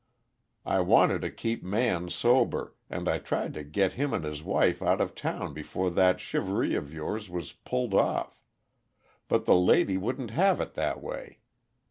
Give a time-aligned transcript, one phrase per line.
[0.65, 4.81] I wanted to keep Man sober, and I tried to get him and his wife
[4.81, 8.41] out of town before that shivaree of yours was pulled off.
[9.27, 11.37] But the lady wouldn't have it that way.